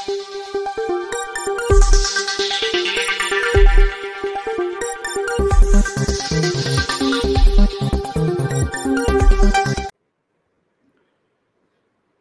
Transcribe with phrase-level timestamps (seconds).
[0.00, 0.12] राम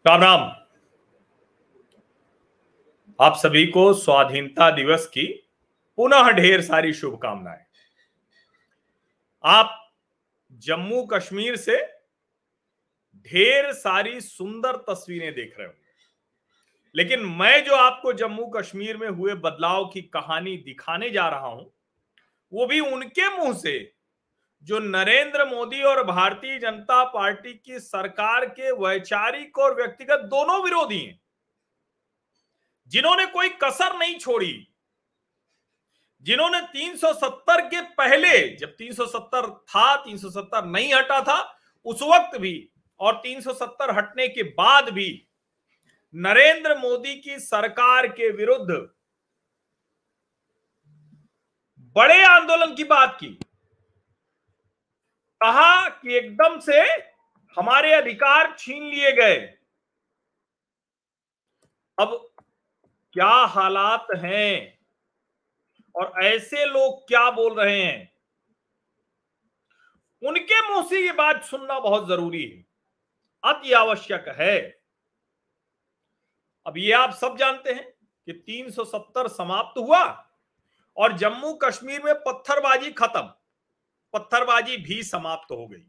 [0.08, 0.42] राम
[3.20, 5.26] आप सभी को स्वाधीनता दिवस की
[5.98, 7.66] पुनः ढेर सारी शुभकामनाएँ।
[9.44, 9.92] आप
[10.52, 11.78] जम्मू कश्मीर से
[13.18, 15.74] ढेर सारी सुंदर तस्वीरें देख रहे हो
[16.96, 21.72] लेकिन मैं जो आपको जम्मू कश्मीर में हुए बदलाव की कहानी दिखाने जा रहा हूँ,
[22.54, 23.94] वो भी उनके मुँह से।
[24.64, 31.00] जो नरेंद्र मोदी और भारतीय जनता पार्टी की सरकार के वैचारिक और व्यक्तिगत दोनों विरोधी
[31.00, 31.20] हैं,
[32.88, 34.68] जिन्होंने कोई कसर नहीं छोड़ी।
[36.22, 42.70] जिन्होंने 370 के पहले, जब 370 था 370 नहीं हटा था, उस वक्त भी
[43.00, 45.29] और 370 हटने के बाद भी
[46.14, 48.90] नरेंद्र मोदी की सरकार के विरुद्ध
[51.96, 53.40] बड़े आंदोलन की बात की।
[55.42, 56.82] कहा कि एकदम से
[57.58, 59.60] हमारे अधिकार छीन लिए गए।
[62.00, 62.32] अब
[63.14, 64.80] क्या हालात हैं?
[65.96, 68.14] और ऐसे लोग क्या बोल रहे हैं?
[70.24, 72.66] उनके मुँह से ये बात सुनना बहुत ज़रूरी है।
[73.44, 74.79] अति आवश्यक है।
[76.66, 77.86] अब ये आप सब जानते हैं
[78.28, 80.02] कि 370 समाप्त हुआ
[80.98, 83.22] और जम्मू कश्मीर में पत्थरबाजी खत्म।
[84.14, 85.86] पत्थरबाजी भी समाप्त हो गई।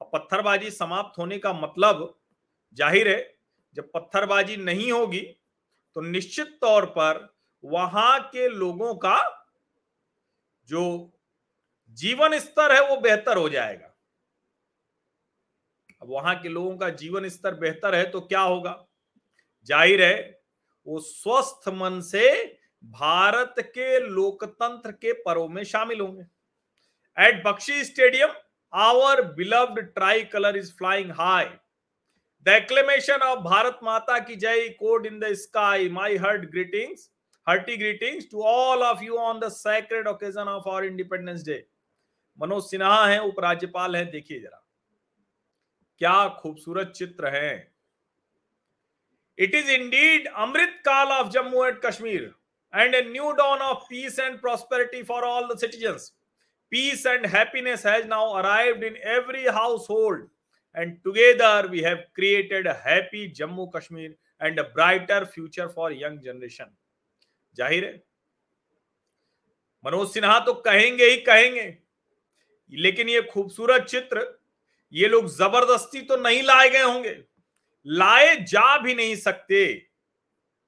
[0.00, 2.18] अब पत्थरबाजी समाप्त होने का मतलब
[2.76, 3.34] ज़ाहिर है,
[3.76, 5.20] जब पत्थरबाजी नहीं होगी
[5.96, 7.28] तो निश्चित तौर पर
[7.64, 9.18] वहाँ के लोगों का
[10.68, 10.82] जो
[11.98, 13.86] जीवन स्तर है वो बेहतर हो जाएगा।
[16.02, 18.72] अब वहाँ के लोगों का जीवन स्तर बेहतर है तो क्या होगा?
[19.70, 20.42] ज़ाहिर है,
[20.86, 22.28] वो स्वस्थ मन से
[22.84, 26.24] भारत के लोकतंत्र के पर्व में शामिल होंगे।
[27.16, 28.30] At Bakshi stadium
[28.72, 31.44] our beloved tri colour is flying high
[32.46, 37.08] the acclamation of Bharat Mata की jai echoed in the sky my hearty greetings
[37.46, 41.60] hearty greetings to all of you on the sacred occasion of our independence day.
[42.38, 44.62] Manoj Sinha है उपराज्यपाल हैं, देखिए जरा।
[46.00, 47.69] क्या खूबसूरत चित्र है।
[49.40, 52.32] It is indeed Amrit Kaal of Jammu and Kashmir
[52.74, 56.08] and a new dawn of peace and prosperity for all the citizens
[56.72, 59.46] peace and happiness has now arrived in every
[59.90, 60.28] household
[60.76, 66.68] and together we have created happy Jammu Kashmir and a brighter future for young generation.
[67.56, 67.92] ज़ाहिर है
[69.84, 71.66] मनोज सिन्हा तो कहेंगे ही कहेंगे,
[72.72, 74.24] लेकिन ये खूबसूरत चित्र,
[74.92, 77.14] ये लोग ज़बरदस्ती तो नहीं लाए गए होंगे।
[77.86, 79.90] लाए जा भी नहीं सकते।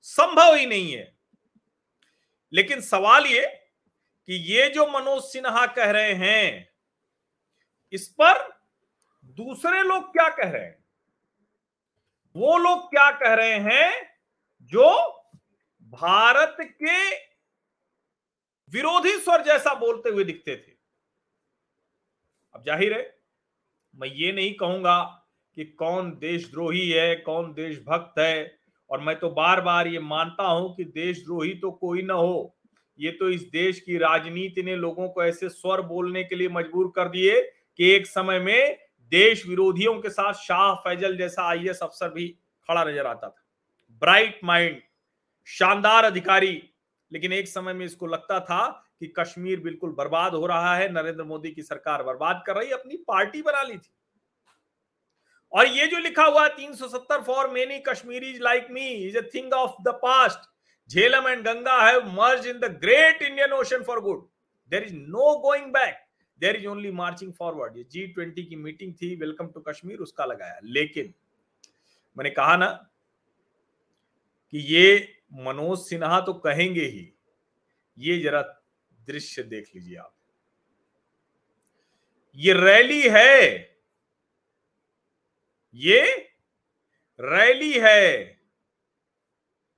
[0.01, 1.11] संभव ही नहीं है।
[2.53, 3.47] लेकिन सवाल ये
[4.29, 6.69] कि ये जो मनोज सिन्हा कह रहे हैं,
[7.93, 8.39] इस पर
[9.39, 10.85] दूसरे लोग क्या कह रहे हैं?
[12.37, 14.17] वो लोग क्या कह रहे हैं
[14.73, 14.91] जो
[15.93, 17.11] भारत के
[18.73, 20.73] विरोधी स्वर जैसा बोलते हुए दिखते थे।
[22.55, 23.19] अब ज़ाहिर है,
[23.95, 25.22] मैं ये नहीं कहूँगा
[25.57, 28.59] कि कौन देशद्रोही है, कौन देशभक्त है?
[28.91, 32.57] और मैं तो बार बार ये मानता हूँ कि देशद्रोही तो कोई ना हो।
[32.99, 36.93] ये तो इस देश की राजनीति ने लोगों को ऐसे स्वर बोलने के लिए मजबूर
[36.97, 37.41] कर दिए
[37.79, 38.79] कि एक समय में
[39.13, 42.29] देश विरोधियों के साथ शाह फैजल जैसा आई अफसर भी
[42.69, 43.45] खड़ा नज़र आता था।
[44.03, 44.81] ब्राइट माइंड,
[45.49, 46.63] शानदार अधिकारी।
[47.13, 48.69] लेकिन एक समय में इसको लगता था
[49.01, 52.97] कि कश्मीर बिल्कुल बर्बाद हो रहा है, नरेंद्र मोदी की सरकार बर्बाद कर रही अपनी
[53.09, 53.93] पार्टी बना ली थी।
[55.53, 59.53] और ये जो लिखा हुआ है 370 for many Kashmiri like me is a thing
[59.53, 60.51] of the past
[60.91, 64.29] Jhelum and Ganga have merge in the great Indian ocean for good
[64.71, 66.07] there is no going back
[66.41, 70.25] there is only marching forward ये G twenty की meeting थी welcome to Kashmir उसका
[70.25, 71.15] लगाया। लेकिन,
[72.19, 72.89] मैंने कहा ना
[74.51, 77.13] कि ये मनोज सिन्हा तो कहेंगे ही।
[77.99, 78.43] ये जरा
[79.07, 80.15] दृश्य देख लीजिए आप।
[82.37, 83.72] ये रैली है
[85.75, 86.31] ये
[87.21, 88.23] रैली है।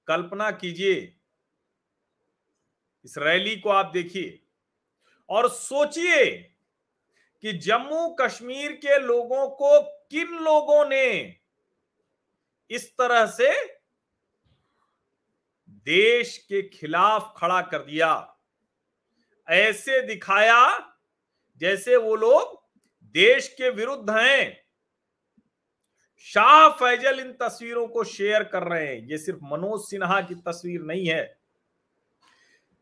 [0.06, 1.20] कल्पना कीजिए,
[3.04, 4.40] इस रैली को आप देखिए
[5.28, 6.34] और सोचिए
[7.42, 9.80] कि जम्मू कश्मीर के लोगों को
[10.10, 11.40] किन लोगों ने
[12.70, 13.50] इस तरह से
[15.68, 18.36] देश के खिलाफ खड़ा कर दिया।
[19.48, 20.92] ऐसे दिखाया
[21.56, 22.62] जैसे वो लोग
[23.02, 24.63] देश के विरुद्ध हैं।
[26.18, 30.80] शाह फैजल इन तस्वीरों को शेयर कर रहे हैं। ये सिर्फ़ मनोज सिन्हा की तस्वीर
[30.82, 31.24] नहीं है।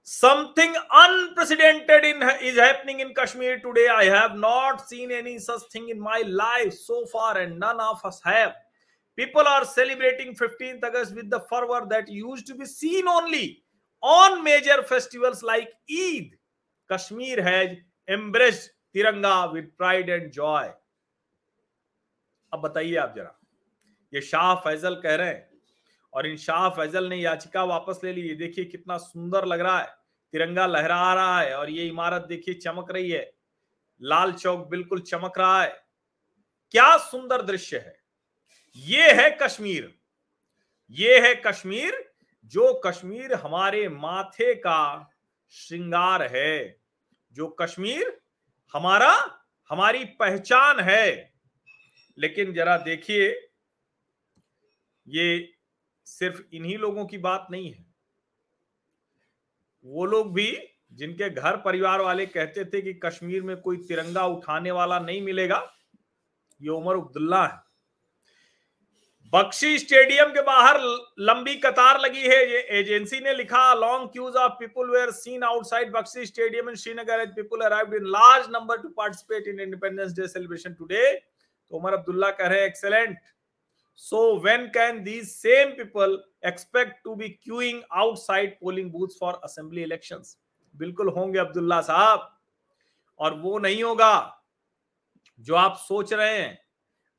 [0.07, 5.91] Something unprecedented in is happening in Kashmir today I have not seen any such thing
[5.91, 8.49] in my life so far and none of us have
[9.19, 13.47] people are celebrating 15th August with the fervour that used to be seen only
[14.03, 16.37] on major festivals like Eid
[16.91, 17.77] Kashmir has
[18.09, 20.73] embraced Tiranga with pride and joy
[22.53, 23.41] अब बताइए आप जरा।
[24.15, 25.51] ये शाह फैजल कह रहे हैं,
[26.13, 29.87] और इन शाह फैजल ने याचिका वापस ले ली। देखिए कितना सुंदर लग रहा है।
[30.33, 33.33] तिरंगा लहरा रहा है, और ये इमारत देखिए चमक रही है।
[34.03, 35.87] लाल चौक बिल्कुल चमक रहा है।
[36.71, 38.01] क्या सुंदर दृश्य है।
[38.77, 39.99] ये है कश्मीर।
[40.91, 42.13] ये है कश्मीर,
[42.45, 45.11] जो कश्मीर हमारे माथे का
[45.51, 46.79] श्रृंगार है।
[47.33, 48.21] जो कश्मीर
[48.73, 49.41] हमारा,
[49.71, 51.32] हमारी पहचान है।
[52.19, 53.29] लेकिन जरा देखिए,
[55.07, 55.49] ये
[56.07, 57.85] सिर्फ़ इन्हीं लोगों की बात नहीं है।
[59.85, 60.51] वो लोग भी
[60.93, 65.63] जिनके घर परिवार वाले कहते थे कि कश्मीर में कोई तिरंगा उठाने वाला नहीं मिलेगा,
[66.61, 67.61] ये उमर अब्दुल्ला है।
[69.33, 70.81] बख्शी स्टेडियम के बाहर
[71.21, 75.93] लंबी कतार लगी है, ये एजेंसी ने लिखा long queues of people were seen outside
[75.93, 80.29] Bakshi stadium in Srinagar as people arrived in large number to participate in independence day
[80.29, 81.05] celebration today
[81.73, 83.19] तो उमर अब्दुल्ला कह रहे हैं excellent
[84.01, 89.83] so when can these same people expect to be queuing outside polling booth for assembly
[89.83, 90.37] elections
[90.75, 92.29] बिल्कुल होंगे अब्दुल्ला साहब।
[93.21, 94.15] और वो नहीं होगा
[95.41, 96.59] जो आप सोच रहे हैं।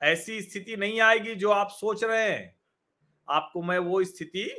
[0.02, 2.56] ऐसी स्थिति नहीं आएगी जो आप सोच रहे हैं।
[3.28, 4.50] आपको मैं वो स्थिति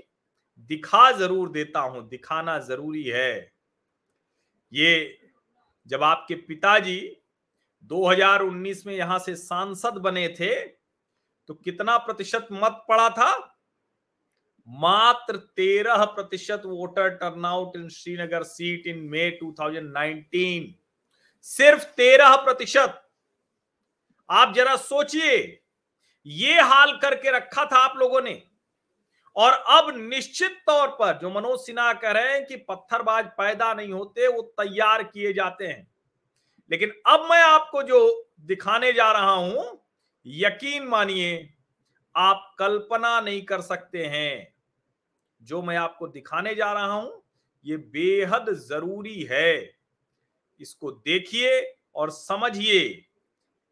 [0.70, 3.52] दिखा ज़रूर देता हूँ, दिखाना ज़रूरी है।
[4.72, 5.18] ये
[5.86, 6.96] जब आपके पिताजी
[7.90, 10.54] 2019 में यहाँ से सांसद बने थे
[11.48, 13.60] तो कितना प्रतिशत मत पड़ा था?
[14.68, 20.74] मात्र तेरह प्रतिशत voter turnout in Srinagar seat in May 2019
[21.42, 23.00] सिर्फ़ तेरह प्रतिशत।
[24.30, 25.62] आप जरा सोचिए,
[26.26, 28.42] ये हाल करके रखा था आप लोगों ने।
[29.36, 33.92] और अब निश्चित तौर पर जो मनोज सिन्हा कह रहे हैं कि पत्थरबाज पैदा नहीं
[33.92, 35.93] होते, वो तैयार किए जाते हैं।
[36.70, 39.86] लेकिन अब मैं आपको जो दिखाने जा रहा हूँ,
[40.26, 41.54] यकीन मानिए,
[42.16, 44.54] आप कल्पना नहीं कर सकते हैं।
[45.42, 47.22] जो मैं आपको दिखाने जा रहा हूँ,
[47.66, 49.78] ये बेहद ज़रूरी है।
[50.60, 52.88] इसको देखिए और समझिए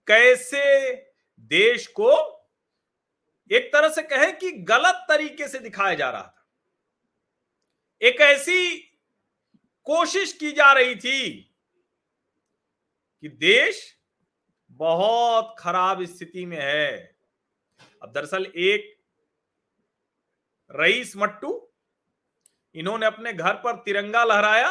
[0.07, 0.93] कैसे
[1.39, 2.11] देश को
[3.51, 6.47] एक तरह से कहे कि गलत तरीके से दिखाया जा रहा था।
[8.03, 8.77] एक ऐसी
[9.87, 11.52] कोशिश की जा रही थी
[13.23, 13.83] कि देश
[14.71, 16.93] बहुत खराब स्थिति में है।
[18.03, 18.91] अब दरअसल एक
[20.71, 21.51] रईस मट्टू,
[22.75, 24.71] इन्होंने अपने घर पर तिरंगा लहराया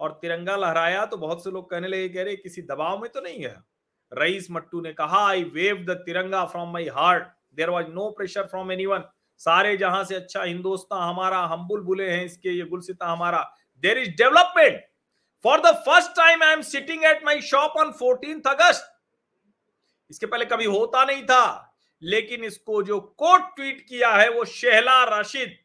[0.00, 3.20] और तिरंगा लहराया तो बहुत से लोग कहने लगे कह रहे किसी दबाव में तो
[3.20, 3.56] नहीं है।
[4.12, 8.46] रईस मट्टू ने कहा I wave the tiranga from my heart there was no pressure
[8.46, 9.04] from anyone
[9.40, 13.42] सारे जहाँ से अच्छा हिंदुस्तान हमारा, हम बुलबुले हैं इसके, ये गुलसिता हमारा।
[13.84, 14.82] There is development
[15.44, 18.90] for the first time I am sitting at my shop on fourteen August
[20.10, 25.02] इसके पहले कभी होता नहीं था, लेकिन इसको जो कोट ट्वीट किया है, वो शहला
[25.06, 25.56] राशिद,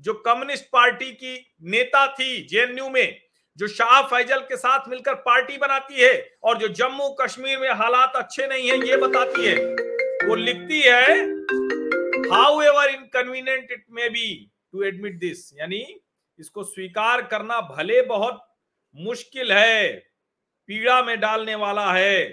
[0.00, 3.20] जो कम्युनिस्ट पार्टी की नेता थी जेएनयू में,
[3.58, 6.12] जो शाह फैजल के साथ मिलकर पार्टी बनाती है
[6.44, 9.56] और जो जम्मू कश्मीर में हालात अच्छे नहीं है, ये बताती है।
[10.28, 11.16] वो लिखती है
[12.62, 14.28] however inconvenient it may be
[14.72, 15.84] to admit this यानी
[16.38, 18.44] इसको स्वीकार करना भले बहुत
[18.96, 19.92] मुश्किल है,
[20.68, 22.26] पीड़ा में डालने वाला है।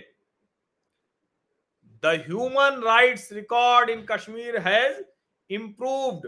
[2.03, 5.01] The human rights record in Kashmir has
[5.49, 6.27] improved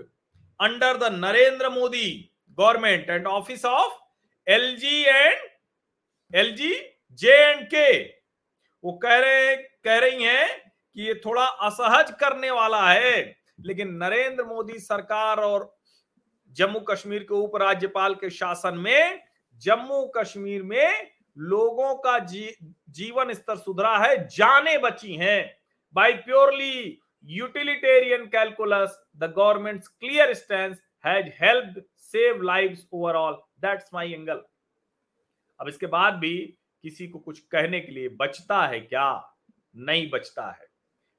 [0.59, 2.09] under the Narendra Modi
[2.57, 3.99] government and office of
[4.47, 5.37] L G and
[6.33, 6.73] L G
[7.19, 7.91] J and K
[8.83, 10.47] वो कह रहे कह रही हैं
[10.95, 15.73] कि ये थोड़ा असहज करने वाला है, लेकिन नरेंद्र मोदी सरकार और
[16.55, 19.19] जम्मू कश्मीर के उपराज्यपाल के शासन में
[19.57, 22.55] जम्मू कश्मीर में लोगों का जी,
[22.89, 25.57] जीवन स्तर सुधरा है जाने बची हैं।
[25.93, 34.13] By purely utilitarian calculus the government clear stand has helped save lives overall that's my
[34.13, 34.41] angle
[35.59, 36.37] अब इसके बाद भी
[36.83, 39.33] किसी को कुछ कहने के लिए बचता है क्या?
[39.75, 40.67] नहीं बचता है।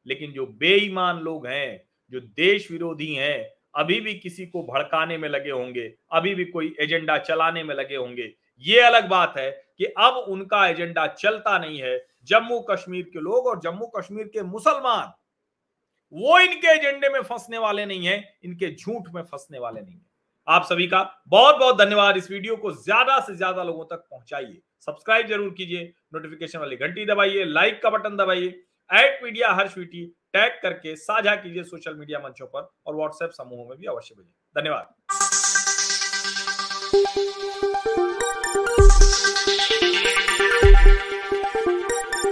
[0.06, 5.28] लेकिन जो बेईमान लोग हैं जो देश विरोधी हैं अभी भी किसी को भड़काने में
[5.28, 8.32] लगे होंगे, अभी भी कोई एजेंडा चलाने में लगे होंगे।
[8.64, 13.46] ये अलग बात है कि अब उनका एजेंडा चलता नहीं है जम्मू कश्मीर के लोग
[13.46, 15.12] और जम्मू कश्मीर के मुसलमान।
[16.14, 20.06] वो इनके एजेंडे में फंसने वाले नहीं है, इनके झूठ में फंसने वाले नहीं है।
[20.48, 24.60] आप सभी का बहुत बहुत धन्यवाद इस वीडियो को ज़्यादा से ज़्यादा लोगों तक पहुंचाइए।
[24.80, 28.46] सब्सक्राइब ज़रूर कीजिए, नोटिफिकेशन वाली घंटी दबाइए, लाइक का बटन दबाइए
[28.90, 30.02] एट मीडिया हर स्वीटी
[30.34, 34.60] टैग करके साझा कीजिए सोशल मीडिया मंचों पर और व्हाट्सएप समूहों में भी अवश्य भेजिए
[34.60, 34.94] धन्यवाद।